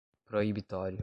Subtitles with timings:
[0.25, 0.99] proibitório